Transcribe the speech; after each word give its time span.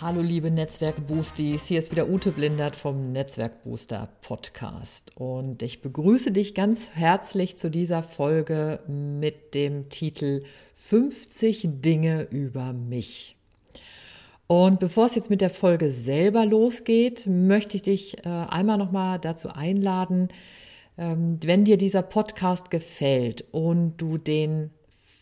Hallo 0.00 0.22
liebe 0.22 0.50
Netzwerk-Boosties, 0.50 1.66
hier 1.66 1.78
ist 1.78 1.92
wieder 1.92 2.08
Ute 2.08 2.32
Blindert 2.32 2.74
vom 2.74 3.12
Netzwerk-Booster 3.12 4.08
Podcast 4.22 5.12
und 5.14 5.62
ich 5.62 5.82
begrüße 5.82 6.32
dich 6.32 6.56
ganz 6.56 6.90
herzlich 6.94 7.56
zu 7.56 7.70
dieser 7.70 8.02
Folge 8.02 8.80
mit 8.88 9.54
dem 9.54 9.88
Titel 9.90 10.42
50 10.74 11.68
Dinge 11.80 12.22
über 12.22 12.72
mich. 12.72 13.36
Und 14.48 14.80
bevor 14.80 15.06
es 15.06 15.14
jetzt 15.14 15.30
mit 15.30 15.40
der 15.40 15.50
Folge 15.50 15.92
selber 15.92 16.44
losgeht, 16.44 17.28
möchte 17.28 17.76
ich 17.76 17.82
dich 17.82 18.26
äh, 18.26 18.28
einmal 18.28 18.78
nochmal 18.78 19.20
dazu 19.20 19.50
einladen, 19.50 20.26
ähm, 20.98 21.38
wenn 21.44 21.64
dir 21.64 21.78
dieser 21.78 22.02
Podcast 22.02 22.68
gefällt 22.68 23.44
und 23.52 23.96
du 23.98 24.18
den 24.18 24.70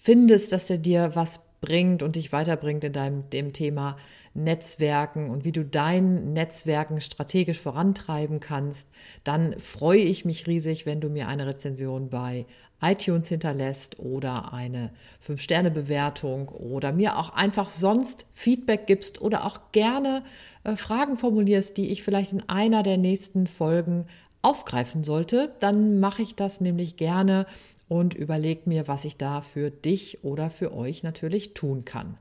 findest, 0.00 0.50
dass 0.52 0.70
er 0.70 0.78
dir 0.78 1.11
was 1.12 1.41
bringt 1.62 2.02
und 2.02 2.16
dich 2.16 2.33
weiterbringt 2.33 2.84
in 2.84 2.93
deinem 2.93 3.30
dem 3.30 3.55
Thema 3.55 3.97
Netzwerken 4.34 5.30
und 5.30 5.45
wie 5.47 5.53
du 5.53 5.65
dein 5.65 6.34
Netzwerken 6.34 7.01
strategisch 7.01 7.61
vorantreiben 7.61 8.41
kannst, 8.41 8.89
dann 9.25 9.59
freue 9.59 10.01
ich 10.01 10.27
mich 10.27 10.47
riesig, 10.47 10.84
wenn 10.84 11.01
du 11.01 11.09
mir 11.09 11.28
eine 11.28 11.47
Rezension 11.47 12.11
bei 12.11 12.45
iTunes 12.83 13.28
hinterlässt 13.28 14.01
oder 14.01 14.53
eine 14.53 14.91
5-Sterne-Bewertung 15.27 16.48
oder 16.48 16.92
mir 16.92 17.17
auch 17.17 17.31
einfach 17.31 17.69
sonst 17.69 18.27
Feedback 18.33 18.86
gibst 18.86 19.23
oder 19.23 19.45
auch 19.45 19.61
gerne 19.70 20.25
äh, 20.64 20.75
Fragen 20.77 21.17
formulierst, 21.17 21.77
die 21.77 21.91
ich 21.91 22.03
vielleicht 22.03 22.33
in 22.33 22.48
einer 22.48 22.83
der 22.83 22.98
nächsten 22.98 23.47
Folgen 23.47 24.06
aufgreifen 24.42 25.05
sollte, 25.05 25.55
dann 25.61 26.01
mache 26.01 26.23
ich 26.23 26.34
das 26.34 26.61
nämlich 26.61 26.97
gerne 26.97 27.47
und 27.93 28.15
überlege 28.15 28.62
mir, 28.71 28.89
was 28.89 29.05
ich 29.05 29.19
da 29.19 29.43
für 29.43 29.71
dich 29.71 30.25
oder 30.25 30.48
für 30.48 30.73
euch 30.73 31.03
natürlich 31.03 31.53
tun 31.53 31.85
kann. 31.85 32.17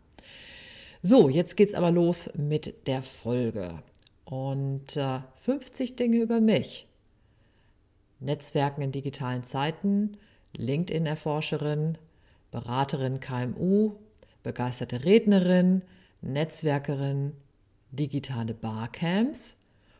So, 1.01 1.29
jetzt 1.29 1.55
geht's 1.55 1.75
aber 1.75 1.91
los 1.91 2.29
mit 2.35 2.87
der 2.87 3.01
Folge. 3.01 3.81
Und 4.25 4.97
äh, 4.97 5.21
50 5.35 5.95
Dinge 5.95 6.17
über 6.17 6.41
mich. 6.41 6.87
Netzwerken 8.19 8.81
in 8.81 8.91
digitalen 8.91 9.43
Zeiten, 9.43 10.17
LinkedIn-Erforscherin, 10.57 11.97
Beraterin 12.51 13.21
KMU, 13.21 13.93
begeisterte 14.43 15.05
Rednerin, 15.05 15.83
Netzwerkerin, 16.19 17.31
digitale 17.91 18.53
Barcamps, 18.53 19.55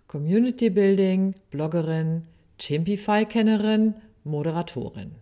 Community 0.08 0.70
Building, 0.70 1.34
Bloggerin, 1.50 2.24
Chimpify-Kennerin, 2.60 3.94
Moderatorin. 4.26 5.16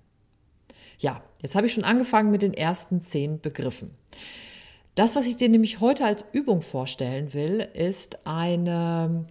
Ja, 1.00 1.24
jetzt 1.42 1.56
habe 1.56 1.66
ich 1.66 1.74
schon 1.74 1.86
angefangen 1.86 2.30
mit 2.30 2.42
den 2.42 2.54
ersten 2.54 3.02
zehn 3.02 3.40
Begriffen. 3.40 3.92
Das, 4.96 5.16
was 5.16 5.28
ich 5.28 5.38
dir 5.38 5.48
nämlich 5.48 5.80
heute 5.80 6.06
als 6.06 6.26
Übung 6.34 6.62
vorstellen 6.62 7.34
will, 7.34 7.66
ist 7.74 8.28
eine, 8.28 9.26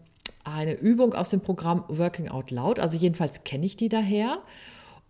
eine 0.45 0.73
Übung 0.73 1.13
aus 1.13 1.29
dem 1.29 1.41
Programm 1.41 1.85
Working 1.89 2.29
Out 2.29 2.51
Loud. 2.51 2.81
Also 2.81 2.97
jedenfalls 2.97 3.45
kenne 3.45 3.67
ich 3.67 3.77
die 3.77 3.91
daher. 3.91 4.39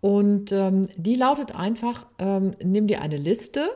Und 0.01 0.51
ähm, 0.51 0.89
die 0.97 1.15
lautet 1.15 1.55
einfach, 1.55 2.05
ähm, 2.19 2.51
nimm 2.61 2.87
dir 2.87 3.01
eine 3.01 3.17
Liste. 3.17 3.69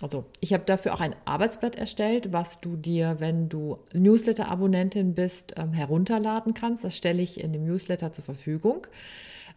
Also 0.00 0.24
ich 0.40 0.54
habe 0.54 0.64
dafür 0.64 0.94
auch 0.94 1.00
ein 1.00 1.14
Arbeitsblatt 1.26 1.76
erstellt, 1.76 2.32
was 2.32 2.60
du 2.60 2.76
dir, 2.76 3.16
wenn 3.18 3.50
du 3.50 3.78
Newsletter-Abonnentin 3.92 5.14
bist, 5.14 5.54
ähm, 5.58 5.74
herunterladen 5.74 6.54
kannst. 6.54 6.82
Das 6.82 6.96
stelle 6.96 7.20
ich 7.20 7.40
in 7.40 7.52
dem 7.52 7.64
Newsletter 7.64 8.12
zur 8.12 8.24
Verfügung. 8.24 8.86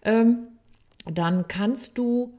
Ähm, 0.03 0.47
dann 1.05 1.47
kannst 1.47 1.97
du 1.97 2.38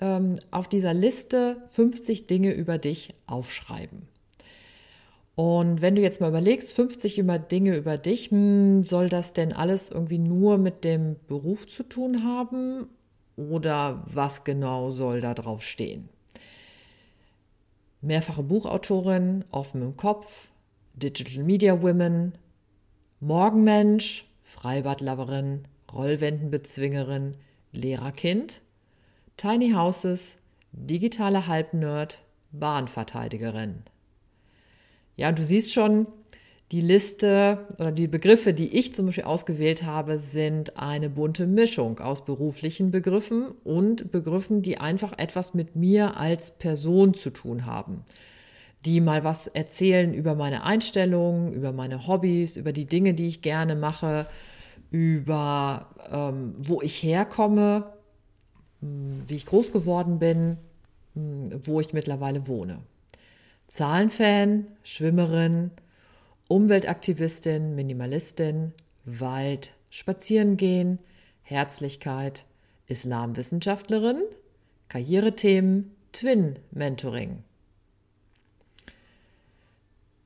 ähm, 0.00 0.36
auf 0.50 0.68
dieser 0.68 0.94
Liste 0.94 1.56
50 1.68 2.26
Dinge 2.26 2.52
über 2.52 2.78
dich 2.78 3.10
aufschreiben. 3.26 4.08
Und 5.34 5.82
wenn 5.82 5.94
du 5.94 6.02
jetzt 6.02 6.20
mal 6.20 6.30
überlegst, 6.30 6.72
50 6.72 7.18
über 7.18 7.38
Dinge 7.38 7.76
über 7.76 7.96
dich, 7.96 8.32
hm, 8.32 8.82
soll 8.82 9.08
das 9.08 9.34
denn 9.34 9.52
alles 9.52 9.88
irgendwie 9.90 10.18
nur 10.18 10.58
mit 10.58 10.82
dem 10.82 11.16
Beruf 11.28 11.66
zu 11.68 11.84
tun 11.84 12.24
haben? 12.24 12.88
Oder 13.36 14.02
was 14.06 14.42
genau 14.42 14.90
soll 14.90 15.20
da 15.20 15.34
drauf 15.34 15.62
stehen? 15.62 16.08
Mehrfache 18.00 18.42
Buchautorin, 18.42 19.44
offen 19.52 19.82
im 19.82 19.96
Kopf, 19.96 20.48
Digital 20.94 21.44
Media 21.44 21.82
Women, 21.82 22.32
Morgenmensch, 23.20 24.26
Freibadloverin, 24.42 25.68
Rollwendenbezwingerin, 25.92 27.36
Lehrerkind, 27.70 28.60
Tiny 29.38 29.70
Houses, 29.70 30.34
digitale 30.72 31.46
Halbnerd, 31.46 32.22
Bahnverteidigerin. 32.50 33.84
Ja, 35.14 35.30
du 35.30 35.44
siehst 35.44 35.72
schon, 35.72 36.08
die 36.72 36.80
Liste 36.80 37.68
oder 37.78 37.92
die 37.92 38.08
Begriffe, 38.08 38.52
die 38.52 38.76
ich 38.76 38.94
zum 38.94 39.06
Beispiel 39.06 39.22
ausgewählt 39.22 39.84
habe, 39.84 40.18
sind 40.18 40.76
eine 40.76 41.08
bunte 41.08 41.46
Mischung 41.46 42.00
aus 42.00 42.24
beruflichen 42.24 42.90
Begriffen 42.90 43.52
und 43.62 44.10
Begriffen, 44.10 44.60
die 44.62 44.78
einfach 44.78 45.16
etwas 45.16 45.54
mit 45.54 45.76
mir 45.76 46.16
als 46.16 46.50
Person 46.50 47.14
zu 47.14 47.30
tun 47.30 47.64
haben. 47.64 48.02
Die 48.86 49.00
mal 49.00 49.22
was 49.22 49.46
erzählen 49.46 50.14
über 50.14 50.34
meine 50.34 50.64
Einstellungen, 50.64 51.52
über 51.52 51.70
meine 51.70 52.08
Hobbys, 52.08 52.56
über 52.56 52.72
die 52.72 52.86
Dinge, 52.86 53.14
die 53.14 53.28
ich 53.28 53.40
gerne 53.40 53.76
mache, 53.76 54.26
über 54.90 55.90
ähm, 56.10 56.56
wo 56.58 56.82
ich 56.82 57.04
herkomme 57.04 57.97
wie 58.80 59.34
ich 59.34 59.46
groß 59.46 59.72
geworden 59.72 60.18
bin, 60.18 60.56
wo 61.14 61.80
ich 61.80 61.92
mittlerweile 61.92 62.46
wohne. 62.46 62.78
Zahlenfan, 63.66 64.66
Schwimmerin, 64.82 65.70
Umweltaktivistin, 66.48 67.74
Minimalistin, 67.74 68.72
Wald, 69.04 69.74
Spazierengehen, 69.90 70.98
Herzlichkeit, 71.42 72.44
Islamwissenschaftlerin, 72.86 74.22
Karrierethemen, 74.88 75.94
Twin-Mentoring. 76.12 77.42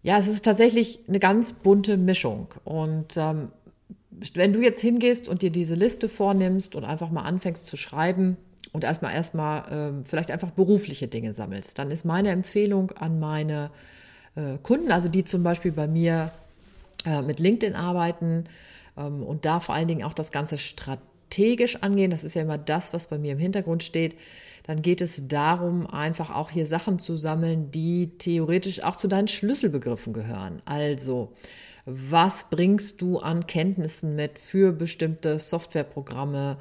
Ja, 0.05 0.19
es 0.19 0.27
ist 0.27 0.45
tatsächlich 0.45 1.01
eine 1.09 1.21
ganz 1.21 1.53
bunte 1.53 1.97
Mischung. 1.97 2.49
Und 2.65 3.17
ähm, 3.17 3.53
wenn 4.35 4.53
du 4.53 4.61
jetzt 4.61 4.81
hingehst 4.81 5.29
und 5.29 5.43
dir 5.43 5.51
diese 5.51 5.75
Liste 5.75 6.09
vornimmst 6.09 6.77
und 6.77 6.85
einfach 6.85 7.11
mal 7.11 7.23
anfängst 7.23 7.67
zu 7.67 7.77
schreiben 7.77 8.37
und 8.73 8.85
erstmal 8.85 9.15
erstmal 9.15 9.65
ähm, 9.71 10.05
vielleicht 10.05 10.31
einfach 10.31 10.51
berufliche 10.51 11.09
Dinge 11.09 11.33
sammelst, 11.33 11.79
dann 11.79 11.91
ist 11.91 12.05
meine 12.05 12.31
Empfehlung 12.31 12.91
an 12.93 13.19
meine 13.19 13.71
äh, 14.35 14.59
Kunden, 14.63 14.93
also 14.93 15.09
die 15.09 15.25
zum 15.25 15.43
Beispiel 15.43 15.73
bei 15.73 15.87
mir 15.87 16.31
äh, 17.05 17.23
mit 17.23 17.41
LinkedIn 17.41 17.75
arbeiten 17.75 18.45
ähm, 18.97 19.23
und 19.23 19.45
da 19.45 19.61
vor 19.61 19.75
allen 19.75 19.89
Dingen 19.89 20.05
auch 20.05 20.15
das 20.15 20.31
Ganze 20.31 20.59
strategisch 20.59 21.77
angehen, 21.77 22.11
das 22.11 22.25
ist 22.25 22.35
ja 22.35 22.43
immer 22.43 22.59
das, 22.59 22.93
was 22.93 23.07
bei 23.07 23.19
mir 23.19 23.33
im 23.33 23.39
Hintergrund 23.39 23.83
steht, 23.83 24.17
dann 24.65 24.83
geht 24.83 25.01
es 25.01 25.29
darum, 25.29 25.87
einfach 25.87 26.31
auch 26.31 26.51
hier 26.51 26.67
Sachen 26.67 26.99
zu 26.99 27.17
sammeln, 27.17 27.71
die 27.71 28.17
theoretisch 28.19 28.83
auch 28.83 28.97
zu 28.97 29.09
deinen 29.09 29.29
Schlüsselbegriffen 29.29 30.13
gehören. 30.13 30.63
Also 30.65 31.33
was 31.85 32.49
bringst 32.49 33.03
du 33.03 33.19
an 33.19 33.49
Kenntnissen 33.49 34.15
mit 34.15 34.39
für 34.39 34.73
bestimmte 34.73 35.41
Softwareprogramme, 35.41 36.59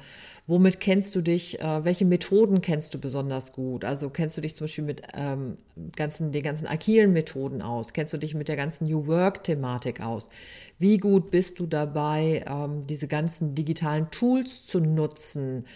womit 0.48 0.80
kennst 0.80 1.14
du 1.14 1.20
dich, 1.20 1.60
äh, 1.60 1.84
welche 1.84 2.04
Methoden 2.04 2.60
kennst 2.60 2.92
du 2.94 2.98
besonders 2.98 3.52
gut? 3.52 3.84
Also 3.84 4.10
kennst 4.10 4.36
du 4.36 4.40
dich 4.40 4.56
zum 4.56 4.64
Beispiel 4.64 4.82
mit 4.82 5.02
ähm, 5.14 5.58
ganzen, 5.94 6.32
den 6.32 6.42
ganzen 6.42 6.66
agilen 6.66 7.12
Methoden 7.12 7.62
aus? 7.62 7.92
Kennst 7.92 8.12
du 8.12 8.18
dich 8.18 8.34
mit 8.34 8.48
der 8.48 8.56
ganzen 8.56 8.86
New 8.86 9.06
Work-Thematik 9.06 10.00
aus? 10.00 10.28
Wie 10.80 10.98
gut 10.98 11.30
bist 11.30 11.60
du 11.60 11.66
dabei, 11.66 12.44
ähm, 12.48 12.88
diese 12.88 13.06
ganzen 13.06 13.54
digitalen 13.54 14.10
Tools 14.10 14.66
zu 14.66 14.80
nutzen? 14.80 15.66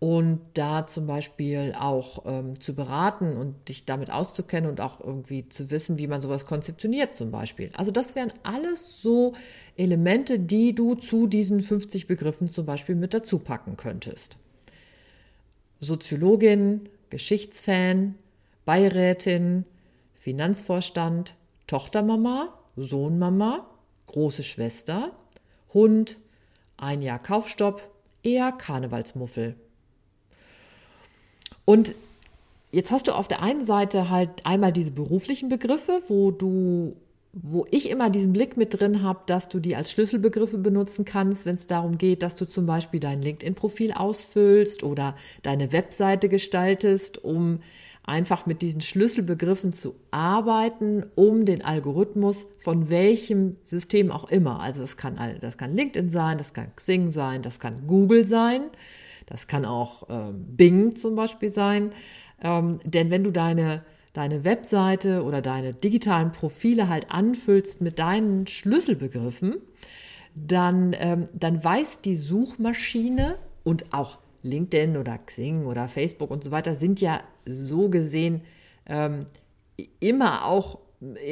Und 0.00 0.40
da 0.54 0.86
zum 0.86 1.06
Beispiel 1.06 1.74
auch 1.76 2.24
ähm, 2.24 2.60
zu 2.60 2.74
beraten 2.74 3.36
und 3.36 3.68
dich 3.68 3.84
damit 3.84 4.10
auszukennen 4.10 4.70
und 4.70 4.80
auch 4.80 5.00
irgendwie 5.00 5.48
zu 5.48 5.70
wissen, 5.70 5.98
wie 5.98 6.06
man 6.06 6.20
sowas 6.20 6.46
konzeptioniert 6.46 7.16
zum 7.16 7.32
Beispiel. 7.32 7.70
Also 7.74 7.90
das 7.90 8.14
wären 8.14 8.32
alles 8.44 9.02
so 9.02 9.32
Elemente, 9.76 10.38
die 10.38 10.72
du 10.72 10.94
zu 10.94 11.26
diesen 11.26 11.62
50 11.62 12.06
Begriffen 12.06 12.48
zum 12.48 12.64
Beispiel 12.64 12.94
mit 12.94 13.12
dazu 13.12 13.40
packen 13.40 13.76
könntest. 13.76 14.36
Soziologin, 15.80 16.88
Geschichtsfan, 17.10 18.14
Beirätin, 18.64 19.64
Finanzvorstand, 20.14 21.34
Tochtermama, 21.66 22.54
Sohnmama, 22.76 23.68
große 24.06 24.44
Schwester, 24.44 25.10
Hund, 25.74 26.18
ein 26.76 27.02
Jahr 27.02 27.20
Kaufstopp, 27.20 27.90
eher 28.22 28.52
Karnevalsmuffel. 28.52 29.56
Und 31.68 31.94
jetzt 32.72 32.90
hast 32.92 33.08
du 33.08 33.12
auf 33.12 33.28
der 33.28 33.42
einen 33.42 33.62
Seite 33.62 34.08
halt 34.08 34.30
einmal 34.44 34.72
diese 34.72 34.90
beruflichen 34.90 35.50
Begriffe, 35.50 36.00
wo 36.08 36.30
du 36.30 36.96
wo 37.34 37.66
ich 37.70 37.90
immer 37.90 38.08
diesen 38.08 38.32
Blick 38.32 38.56
mit 38.56 38.80
drin 38.80 39.02
habe, 39.02 39.20
dass 39.26 39.50
du 39.50 39.60
die 39.60 39.76
als 39.76 39.92
Schlüsselbegriffe 39.92 40.56
benutzen 40.56 41.04
kannst, 41.04 41.44
wenn 41.44 41.56
es 41.56 41.66
darum 41.66 41.98
geht, 41.98 42.22
dass 42.22 42.36
du 42.36 42.46
zum 42.46 42.64
Beispiel 42.64 43.00
dein 43.00 43.20
LinkedIn-Profil 43.20 43.92
ausfüllst 43.92 44.82
oder 44.82 45.14
deine 45.42 45.70
Webseite 45.70 46.30
gestaltest, 46.30 47.22
um 47.22 47.60
einfach 48.02 48.46
mit 48.46 48.62
diesen 48.62 48.80
Schlüsselbegriffen 48.80 49.74
zu 49.74 49.94
arbeiten, 50.10 51.04
um 51.16 51.44
den 51.44 51.62
Algorithmus 51.62 52.46
von 52.60 52.88
welchem 52.88 53.56
System 53.64 54.10
auch 54.10 54.30
immer, 54.30 54.60
also 54.60 54.80
das 54.80 54.96
kann, 54.96 55.18
das 55.42 55.58
kann 55.58 55.76
LinkedIn 55.76 56.08
sein, 56.08 56.38
das 56.38 56.54
kann 56.54 56.74
Xing 56.74 57.10
sein, 57.10 57.42
das 57.42 57.60
kann 57.60 57.86
Google 57.86 58.24
sein, 58.24 58.70
das 59.28 59.46
kann 59.46 59.64
auch 59.64 60.08
äh, 60.08 60.32
Bing 60.32 60.96
zum 60.96 61.14
Beispiel 61.14 61.50
sein, 61.50 61.90
ähm, 62.42 62.80
denn 62.84 63.10
wenn 63.10 63.24
du 63.24 63.30
deine 63.30 63.82
deine 64.12 64.44
Webseite 64.44 65.22
oder 65.22 65.42
deine 65.42 65.74
digitalen 65.74 66.32
Profile 66.32 66.88
halt 66.88 67.06
anfüllst 67.10 67.80
mit 67.80 68.00
deinen 68.00 68.48
Schlüsselbegriffen, 68.48 69.58
dann, 70.34 70.94
ähm, 70.98 71.26
dann 71.34 71.62
weiß 71.62 72.00
die 72.00 72.16
Suchmaschine 72.16 73.36
und 73.62 73.92
auch 73.92 74.18
LinkedIn 74.42 74.96
oder 74.96 75.18
Xing 75.18 75.66
oder 75.66 75.88
Facebook 75.88 76.30
und 76.30 76.42
so 76.42 76.50
weiter 76.50 76.74
sind 76.74 77.00
ja 77.00 77.20
so 77.46 77.88
gesehen 77.88 78.42
ähm, 78.86 79.26
immer 80.00 80.44
auch 80.46 80.78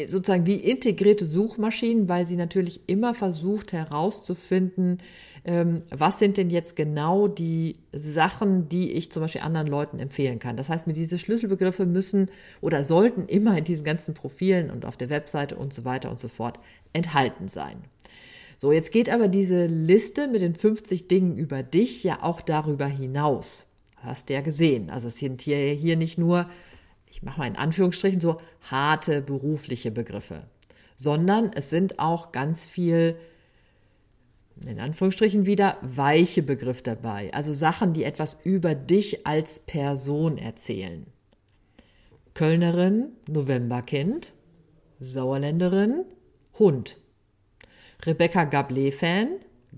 sozusagen 0.07 0.47
wie 0.47 0.57
integrierte 0.57 1.25
Suchmaschinen, 1.25 2.09
weil 2.09 2.25
sie 2.25 2.37
natürlich 2.37 2.81
immer 2.87 3.15
versucht 3.15 3.73
herauszufinden, 3.73 4.99
ähm, 5.45 5.83
was 5.91 6.21
sind 6.21 6.37
denn 6.37 6.51
jetzt 6.51 6.77
genau 6.77 7.27
die 7.27 7.77
Sachen, 7.93 8.69
die 8.69 8.93
ich 8.93 9.11
zum 9.11 9.23
Beispiel 9.23 9.41
anderen 9.41 9.67
Leuten 9.67 9.99
empfehlen 9.99 10.39
kann. 10.39 10.57
Das 10.57 10.69
heißt, 10.69 10.87
mir 10.87 10.93
diese 10.93 11.19
Schlüsselbegriffe 11.19 11.85
müssen 11.85 12.31
oder 12.61 12.85
sollten 12.85 13.27
immer 13.27 13.59
in 13.59 13.65
diesen 13.65 13.85
ganzen 13.85 14.15
Profilen 14.15 14.71
und 14.71 14.85
auf 14.85 14.97
der 14.97 15.11
Webseite 15.11 15.57
und 15.57 15.75
so 15.75 15.85
weiter 15.85 16.11
und 16.11 16.21
so 16.21 16.29
fort 16.29 16.61
enthalten 16.93 17.49
sein. 17.49 17.79
So, 18.59 18.71
jetzt 18.71 18.93
geht 18.93 19.11
aber 19.11 19.27
diese 19.27 19.67
Liste 19.67 20.29
mit 20.29 20.43
den 20.43 20.55
50 20.55 21.09
Dingen 21.09 21.37
über 21.37 21.65
dich 21.65 22.05
ja 22.05 22.23
auch 22.23 22.41
darüber 22.41 22.87
hinaus. 22.87 23.67
Hast 23.97 24.29
du 24.29 24.35
ja 24.35 24.41
gesehen. 24.43 24.91
Also 24.91 25.09
es 25.09 25.19
sind 25.19 25.43
hier, 25.43 25.59
hier 25.59 25.97
nicht 25.97 26.19
nur 26.19 26.49
ich 27.17 27.23
mache 27.23 27.41
mal 27.41 27.47
in 27.47 27.57
Anführungsstrichen 27.57 28.21
so 28.21 28.37
harte 28.71 29.23
berufliche 29.23 29.91
Begriffe, 29.91 30.43
sondern 30.97 31.51
es 31.55 31.71
sind 31.71 31.99
auch 31.99 32.31
ganz 32.31 32.69
viel 32.69 33.17
in 34.67 34.79
Anführungsstrichen 34.79 35.47
wieder 35.47 35.79
weiche 35.81 36.43
Begriffe 36.43 36.83
dabei, 36.83 37.33
also 37.33 37.55
Sachen, 37.55 37.95
die 37.95 38.05
etwas 38.05 38.37
über 38.45 38.75
dich 38.75 39.27
als 39.27 39.61
Person 39.61 40.37
erzählen. 40.37 41.07
Kölnerin, 42.35 43.13
Novemberkind, 43.29 44.35
Sauerländerin, 45.01 46.05
Hund. 46.59 46.99
Rebecca 48.05 48.43
Gablé-Fan, 48.43 49.29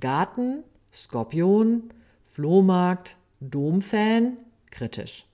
Garten, 0.01 0.65
Skorpion, 0.93 1.91
Flohmarkt, 2.25 3.17
Domfan, 3.41 4.39
kritisch. 4.73 5.28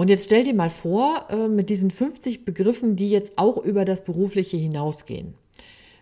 Und 0.00 0.08
jetzt 0.08 0.24
stell 0.24 0.44
dir 0.44 0.54
mal 0.54 0.70
vor, 0.70 1.26
äh, 1.28 1.46
mit 1.46 1.68
diesen 1.68 1.90
50 1.90 2.46
Begriffen, 2.46 2.96
die 2.96 3.10
jetzt 3.10 3.36
auch 3.36 3.58
über 3.58 3.84
das 3.84 4.02
Berufliche 4.02 4.56
hinausgehen. 4.56 5.34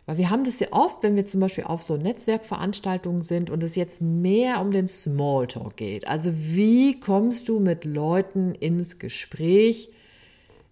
Weil 0.06 0.18
wir 0.18 0.30
haben 0.30 0.44
das 0.44 0.60
ja 0.60 0.68
oft, 0.70 1.02
wenn 1.02 1.16
wir 1.16 1.26
zum 1.26 1.40
Beispiel 1.40 1.64
auf 1.64 1.82
so 1.82 1.96
Netzwerkveranstaltungen 1.96 3.22
sind 3.22 3.50
und 3.50 3.60
es 3.64 3.74
jetzt 3.74 4.00
mehr 4.00 4.60
um 4.60 4.70
den 4.70 4.86
Smalltalk 4.86 5.76
geht. 5.76 6.06
Also 6.06 6.30
wie 6.32 7.00
kommst 7.00 7.48
du 7.48 7.58
mit 7.58 7.84
Leuten 7.84 8.54
ins 8.54 9.00
Gespräch, 9.00 9.90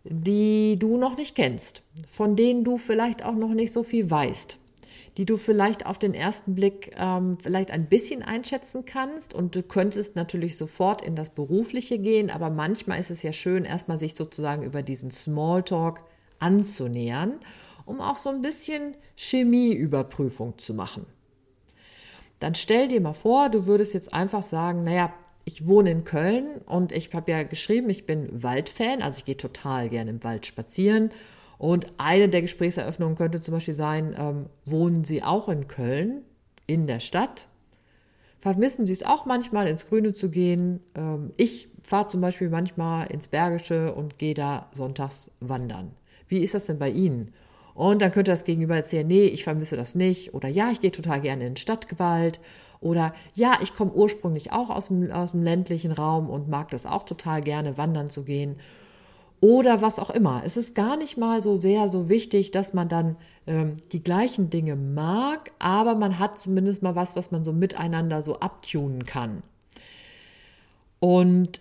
die 0.05 0.77
du 0.79 0.97
noch 0.97 1.17
nicht 1.17 1.35
kennst, 1.35 1.83
von 2.07 2.37
denen 2.37 2.63
du 2.63 2.79
vielleicht 2.79 3.25
auch 3.25 3.35
noch 3.35 3.55
nicht 3.55 3.73
so 3.73 3.83
viel 3.83 4.09
weißt 4.09 4.57
die 5.17 5.25
du 5.25 5.37
vielleicht 5.37 5.87
auf 5.87 5.99
den 5.99 6.13
ersten 6.13 6.55
Blick 6.55 6.93
ähm, 6.97 7.39
vielleicht 7.41 7.71
ein 7.71 7.87
bisschen 7.87 8.23
einschätzen 8.23 8.85
kannst. 8.85 9.33
Und 9.33 9.57
du 9.57 9.63
könntest 9.63 10.15
natürlich 10.15 10.57
sofort 10.57 11.01
in 11.03 11.17
das 11.17 11.31
Berufliche 11.31 11.99
gehen, 11.99 12.31
aber 12.31 12.51
manchmal 12.51 13.01
ist 13.01 13.11
es 13.11 13.23
ja 13.23 13.33
schön, 13.33 13.65
erstmal 13.65 13.99
sich 13.99 14.15
sozusagen 14.15 14.63
über 14.63 14.83
diesen 14.83 15.11
Smalltalk 15.11 16.03
anzunähern, 16.39 17.41
um 17.87 18.01
auch 18.01 18.17
so 18.17 18.29
ein 18.29 18.43
bisschen 18.43 18.95
Chemieüberprüfung 19.17 20.59
zu 20.59 20.75
machen. 20.75 21.07
Dann 22.39 22.55
stell 22.55 22.89
dir 22.89 23.01
mal 23.01 23.15
vor, 23.15 23.49
du 23.49 23.67
würdest 23.67 23.95
jetzt 23.95 24.13
einfach 24.13 24.43
sagen, 24.43 24.85
naja, 24.85 25.15
ich 25.47 25.67
wohne 25.67 25.93
in 25.93 26.05
Köln 26.05 26.61
und 26.67 26.93
ich 26.93 27.15
habe 27.15 27.31
ja 27.31 27.43
geschrieben, 27.45 27.89
ich 27.89 28.05
bin 28.05 28.43
Waldfan, 28.43 29.01
also 29.01 29.19
ich 29.19 29.25
gehe 29.25 29.37
total 29.37 29.89
gerne 29.89 30.11
im 30.11 30.25
Wald 30.25 30.45
spazieren 30.45 31.11
und 31.59 31.93
eine 31.99 32.29
der 32.29 32.43
Gesprächseröffnungen 32.43 33.17
könnte 33.17 33.41
zum 33.41 33.55
Beispiel 33.55 33.75
sein, 33.75 34.15
ähm, 34.19 34.47
wohnen 34.65 35.05
Sie 35.05 35.23
auch 35.23 35.49
in 35.49 35.69
Köln, 35.69 36.23
in 36.67 36.87
der 36.87 37.01
Stadt? 37.01 37.49
Vermissen 38.41 38.87
Sie 38.87 38.93
es 38.93 39.05
auch 39.05 39.25
manchmal, 39.25 39.67
ins 39.67 39.89
Grüne 39.89 40.15
zu 40.15 40.31
gehen? 40.31 40.81
Ähm, 40.95 41.33
ich 41.37 41.69
fahre 41.83 42.09
zum 42.09 42.21
Beispiel 42.21 42.51
manchmal 42.51 43.07
ins 43.11 43.29
Bergische 43.29 43.95
und 43.95 44.19
gehe 44.19 44.35
da 44.35 44.69
sonntags 44.73 45.31
wandern. 45.41 45.93
Wie 46.29 46.41
ist 46.41 46.55
das 46.55 46.67
denn 46.67 46.79
bei 46.79 46.91
Ihnen? 46.91 47.33
Und 47.75 48.01
dann 48.03 48.13
könnte 48.13 48.31
das 48.31 48.45
Gegenüber 48.45 48.77
erzählen, 48.77 49.07
nee, 49.07 49.27
ich 49.27 49.45
vermisse 49.45 49.77
das 49.77 49.95
nicht. 49.95 50.35
Oder 50.35 50.49
ja, 50.49 50.71
ich 50.71 50.81
gehe 50.81 50.93
total 50.93 51.21
gerne 51.21 51.47
in 51.47 51.57
Stadtgewalt. 51.57 52.41
Oder 52.81 53.15
ja, 53.35 53.59
ich 53.63 53.75
komme 53.75 53.93
ursprünglich 53.93 54.53
auch 54.53 54.71
aus 54.71 54.89
dem, 54.89 55.11
aus 55.11 55.33
dem 55.33 55.43
ländlichen 55.43 55.93
Raum 55.93 56.29
und 56.31 56.49
mag 56.49 56.71
das 56.71 56.87
auch 56.87 57.05
total 57.05 57.43
gerne, 57.43 57.77
wandern 57.79 58.11
zu 58.11 58.25
gehen 58.25 58.57
oder 59.47 59.81
was 59.81 60.01
auch 60.01 60.11
immer. 60.11 60.43
Es 60.45 60.57
ist 60.57 60.75
gar 60.75 60.97
nicht 60.97 61.17
mal 61.17 61.41
so 61.41 61.57
sehr 61.57 61.89
so 61.89 62.09
wichtig, 62.09 62.51
dass 62.51 62.75
man 62.75 62.89
dann 62.89 63.17
ähm, 63.47 63.77
die 63.93 64.03
gleichen 64.03 64.51
Dinge 64.51 64.75
mag, 64.75 65.53
aber 65.61 65.95
man 65.95 66.19
hat 66.19 66.41
zumindest 66.41 66.83
mal 66.83 66.97
was, 66.97 67.15
was 67.15 67.31
man 67.31 67.45
so 67.45 67.53
miteinander 67.53 68.23
so 68.23 68.41
abtunen 68.41 69.07
kann. 69.07 69.45
Und 70.99 71.61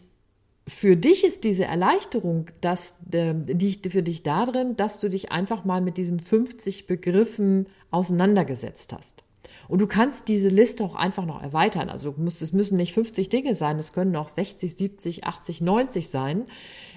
für 0.68 0.96
dich 0.96 1.24
ist 1.24 1.44
diese 1.44 1.66
Erleichterung, 1.66 2.48
dass, 2.60 2.96
äh, 3.12 3.36
die 3.36 3.78
für 3.88 4.02
dich 4.02 4.24
darin, 4.24 4.76
dass 4.76 4.98
du 4.98 5.08
dich 5.08 5.32
einfach 5.32 5.64
mal 5.64 5.80
mit 5.80 5.98
diesen 5.98 6.20
50 6.20 6.88
Begriffen 6.88 7.68
auseinandergesetzt 7.92 8.94
hast. 8.94 9.24
Und 9.68 9.80
du 9.80 9.88
kannst 9.88 10.28
diese 10.28 10.50
Liste 10.50 10.84
auch 10.84 10.96
einfach 10.96 11.25
noch 11.25 11.42
erweitern. 11.42 11.90
Also 11.90 12.14
musst, 12.18 12.42
es 12.42 12.54
müssen 12.54 12.78
nicht 12.78 12.94
50 12.94 13.30
Dinge 13.30 13.56
sein, 13.56 13.80
es 13.80 13.94
können 13.94 14.16
auch 14.16 14.28
60, 14.28 14.75
70, 14.75 15.24
80, 15.25 15.62
90 15.62 16.10
sein. 16.10 16.46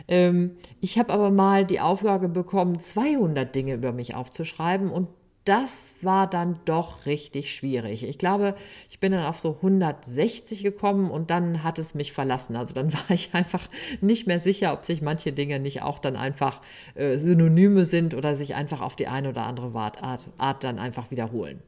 Ähm, 0.07 0.57
ich 0.81 0.99
habe 0.99 1.13
aber 1.13 1.31
mal 1.31 1.65
die 1.65 1.81
Aufgabe 1.81 2.29
bekommen, 2.29 2.79
200 2.79 3.55
Dinge 3.55 3.75
über 3.75 3.93
mich 3.93 4.15
aufzuschreiben 4.15 4.91
und 4.91 5.09
das 5.49 5.97
war 6.03 6.27
dann 6.27 6.59
doch 6.67 7.07
richtig 7.07 7.55
schwierig. 7.55 8.05
Ich 8.05 8.19
glaube, 8.19 8.55
ich 8.91 9.01
bin 9.01 9.13
dann 9.13 9.25
auf 9.25 9.39
so 9.39 9.57
160 9.57 10.63
gekommen 10.63 11.11
und 11.11 11.31
dann 11.31 11.63
hat 11.63 11.79
es 11.79 11.95
mich 11.95 12.13
verlassen. 12.13 12.55
Also 12.55 12.75
dann 12.75 12.93
war 12.93 13.11
ich 13.11 13.31
einfach 13.33 13.67
nicht 14.03 14.27
mehr 14.27 14.41
sicher, 14.41 14.75
ob 14.75 14.85
sich 14.85 15.01
manche 15.01 15.33
Dinge 15.33 15.59
nicht 15.59 15.81
auch 15.81 16.01
dann 16.01 16.17
einfach 16.17 16.61
äh, 16.95 17.17
Synonyme 17.17 17.87
sind 17.87 18.15
oder 18.15 18.37
sich 18.37 18.55
einfach 18.55 18.83
auf 18.83 18.95
die 18.95 19.09
eine 19.09 19.31
oder 19.31 19.45
andere 19.45 19.75
Art, 19.75 20.29
Art 20.37 20.65
dann 20.65 20.79
einfach 20.79 21.11
wiederholen. 21.11 21.63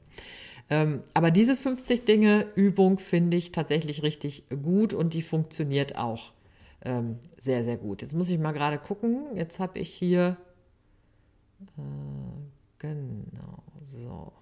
Ähm, 0.71 1.03
aber 1.15 1.33
diese 1.33 1.57
50 1.57 2.05
Dinge 2.05 2.47
Übung 2.55 2.99
finde 2.99 3.37
ich 3.37 3.50
tatsächlich 3.50 4.03
richtig 4.05 4.45
gut 4.62 4.95
und 4.95 5.15
die 5.15 5.23
funktioniert 5.23 5.99
auch 5.99 6.33
ähm, 6.85 7.19
sehr, 7.39 7.65
sehr 7.65 7.77
gut. 7.77 8.03
Jetzt 8.03 8.15
muss 8.15 8.31
ich 8.31 8.39
mal 8.39 8.53
gerade 8.53 8.79
gucken. 8.79 9.35
Jetzt 9.35 9.59
habe 9.59 9.81
ich 9.81 9.93
hier, 9.93 10.37
äh, 11.77 11.83
genau, 12.79 13.65
so. 13.85 14.33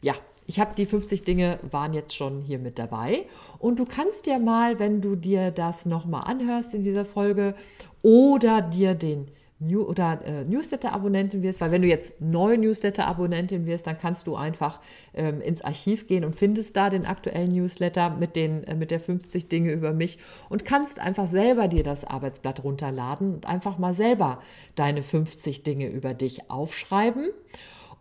Ja, 0.00 0.14
ich 0.46 0.58
habe 0.58 0.74
die 0.74 0.86
50 0.86 1.22
Dinge 1.24 1.60
waren 1.70 1.92
jetzt 1.92 2.14
schon 2.14 2.40
hier 2.40 2.58
mit 2.58 2.78
dabei. 2.78 3.26
Und 3.58 3.78
du 3.78 3.84
kannst 3.84 4.26
ja 4.26 4.38
mal, 4.38 4.78
wenn 4.78 5.00
du 5.00 5.16
dir 5.16 5.50
das 5.50 5.86
nochmal 5.86 6.24
anhörst 6.24 6.74
in 6.74 6.82
dieser 6.82 7.04
Folge 7.04 7.54
oder 8.02 8.62
dir 8.62 8.94
den 8.94 9.30
New 9.62 9.82
oder 9.82 10.20
äh, 10.24 10.44
Newsletter-Abonnentin 10.44 11.42
wirst, 11.42 11.60
weil 11.60 11.70
wenn 11.70 11.82
du 11.82 11.88
jetzt 11.88 12.20
neue 12.20 12.58
Newsletter-Abonnentin 12.58 13.66
wirst, 13.66 13.86
dann 13.86 13.98
kannst 13.98 14.26
du 14.26 14.36
einfach 14.36 14.80
ähm, 15.14 15.40
ins 15.40 15.62
Archiv 15.62 16.06
gehen 16.06 16.24
und 16.24 16.34
findest 16.34 16.76
da 16.76 16.90
den 16.90 17.06
aktuellen 17.06 17.52
Newsletter 17.52 18.10
mit 18.10 18.36
den 18.36 18.64
äh, 18.64 18.74
mit 18.74 18.90
der 18.90 19.00
50 19.00 19.48
Dinge 19.48 19.72
über 19.72 19.92
mich 19.92 20.18
und 20.48 20.64
kannst 20.64 21.00
einfach 21.00 21.26
selber 21.26 21.68
dir 21.68 21.84
das 21.84 22.04
Arbeitsblatt 22.04 22.64
runterladen 22.64 23.34
und 23.34 23.46
einfach 23.46 23.78
mal 23.78 23.94
selber 23.94 24.42
deine 24.74 25.02
50 25.02 25.62
Dinge 25.62 25.88
über 25.88 26.14
dich 26.14 26.50
aufschreiben 26.50 27.30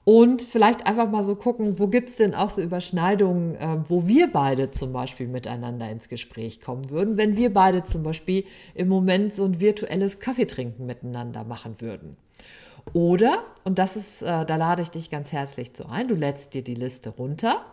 und 0.03 0.41
vielleicht 0.41 0.87
einfach 0.87 1.09
mal 1.09 1.23
so 1.23 1.35
gucken, 1.35 1.77
wo 1.77 1.87
gibt's 1.87 2.17
denn 2.17 2.33
auch 2.33 2.49
so 2.49 2.61
Überschneidungen, 2.61 3.55
äh, 3.55 3.77
wo 3.87 4.07
wir 4.07 4.31
beide 4.31 4.71
zum 4.71 4.93
Beispiel 4.93 5.27
miteinander 5.27 5.89
ins 5.89 6.09
Gespräch 6.09 6.59
kommen 6.59 6.89
würden, 6.89 7.17
wenn 7.17 7.37
wir 7.37 7.53
beide 7.53 7.83
zum 7.83 8.01
Beispiel 8.01 8.45
im 8.73 8.87
Moment 8.87 9.35
so 9.35 9.45
ein 9.45 9.59
virtuelles 9.59 10.19
Kaffeetrinken 10.19 10.85
miteinander 10.85 11.43
machen 11.43 11.81
würden. 11.81 12.15
Oder, 12.93 13.43
und 13.63 13.77
das 13.77 13.95
ist, 13.95 14.23
äh, 14.23 14.45
da 14.45 14.55
lade 14.55 14.81
ich 14.81 14.89
dich 14.89 15.11
ganz 15.11 15.31
herzlich 15.31 15.73
zu 15.73 15.87
ein, 15.87 16.07
du 16.07 16.15
lädst 16.15 16.55
dir 16.55 16.63
die 16.63 16.73
Liste 16.73 17.11
runter 17.11 17.63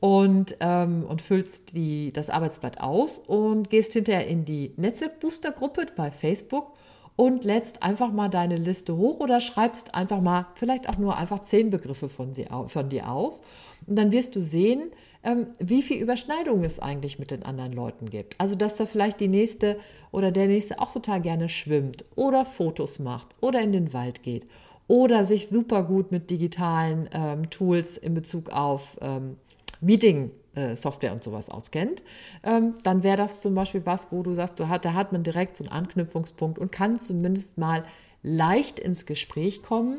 und, 0.00 0.56
ähm, 0.58 1.04
und 1.08 1.22
füllst 1.22 1.74
die, 1.74 2.12
das 2.12 2.30
Arbeitsblatt 2.30 2.80
aus 2.80 3.18
und 3.18 3.70
gehst 3.70 3.92
hinterher 3.92 4.26
in 4.26 4.44
die 4.44 4.72
Netzwerk-Booster-Gruppe 4.76 5.86
bei 5.94 6.10
Facebook 6.10 6.72
und 7.16 7.44
lädst 7.44 7.82
einfach 7.82 8.12
mal 8.12 8.28
deine 8.28 8.56
Liste 8.56 8.96
hoch 8.96 9.20
oder 9.20 9.40
schreibst 9.40 9.94
einfach 9.94 10.20
mal 10.20 10.46
vielleicht 10.54 10.88
auch 10.88 10.98
nur 10.98 11.16
einfach 11.16 11.42
zehn 11.44 11.70
Begriffe 11.70 12.08
von, 12.08 12.34
sie, 12.34 12.46
von 12.66 12.88
dir 12.88 13.10
auf. 13.10 13.40
Und 13.86 13.96
dann 13.96 14.12
wirst 14.12 14.34
du 14.34 14.40
sehen, 14.40 14.90
ähm, 15.22 15.48
wie 15.58 15.82
viel 15.82 16.02
Überschneidung 16.02 16.64
es 16.64 16.80
eigentlich 16.80 17.18
mit 17.18 17.30
den 17.30 17.44
anderen 17.44 17.72
Leuten 17.72 18.10
gibt. 18.10 18.40
Also, 18.40 18.54
dass 18.54 18.76
da 18.76 18.86
vielleicht 18.86 19.20
die 19.20 19.28
nächste 19.28 19.78
oder 20.10 20.30
der 20.30 20.48
nächste 20.48 20.80
auch 20.80 20.92
total 20.92 21.20
gerne 21.20 21.48
schwimmt 21.48 22.04
oder 22.16 22.44
Fotos 22.44 22.98
macht 22.98 23.28
oder 23.40 23.60
in 23.60 23.72
den 23.72 23.92
Wald 23.92 24.22
geht 24.22 24.46
oder 24.86 25.24
sich 25.24 25.48
super 25.48 25.82
gut 25.82 26.12
mit 26.12 26.30
digitalen 26.30 27.08
ähm, 27.12 27.48
Tools 27.50 27.96
in 27.96 28.14
Bezug 28.14 28.50
auf 28.50 28.98
ähm, 29.00 29.36
Meeting 29.80 30.30
äh, 30.54 30.76
Software 30.76 31.12
und 31.12 31.24
sowas 31.24 31.50
auskennt, 31.50 32.02
ähm, 32.42 32.74
dann 32.82 33.02
wäre 33.02 33.16
das 33.16 33.42
zum 33.42 33.54
Beispiel 33.54 33.84
was, 33.84 34.08
wo 34.10 34.22
du 34.22 34.32
sagst, 34.34 34.58
du 34.58 34.68
hat, 34.68 34.84
da 34.84 34.94
hat 34.94 35.12
man 35.12 35.22
direkt 35.22 35.56
so 35.56 35.64
einen 35.64 35.72
Anknüpfungspunkt 35.72 36.58
und 36.58 36.72
kann 36.72 37.00
zumindest 37.00 37.58
mal 37.58 37.84
leicht 38.22 38.78
ins 38.78 39.06
Gespräch 39.06 39.62
kommen, 39.62 39.98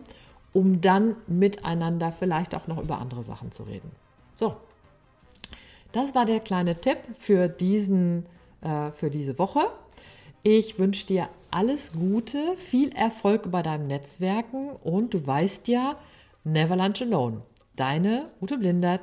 um 0.53 0.81
dann 0.81 1.15
miteinander 1.27 2.12
vielleicht 2.12 2.55
auch 2.55 2.67
noch 2.67 2.81
über 2.81 3.00
andere 3.00 3.24
Sachen 3.24 3.51
zu 3.51 3.63
reden. 3.63 3.91
So, 4.38 4.55
das 5.91 6.13
war 6.13 6.25
der 6.25 6.39
kleine 6.39 6.79
Tipp 6.79 6.97
für, 7.17 7.47
diesen, 7.47 8.25
äh, 8.62 8.91
für 8.91 9.09
diese 9.09 9.39
Woche. 9.39 9.67
Ich 10.43 10.77
wünsche 10.77 11.07
dir 11.07 11.29
alles 11.51 11.93
Gute, 11.93 12.55
viel 12.57 12.91
Erfolg 12.93 13.50
bei 13.50 13.63
deinem 13.63 13.88
Netzwerken 13.88 14.71
und 14.83 15.13
du 15.13 15.25
weißt 15.25 15.67
ja, 15.69 15.95
never 16.43 16.75
lunch 16.75 17.01
alone. 17.01 17.41
Deine 17.75 18.27
Ute 18.41 18.57
Blindert. 18.57 19.01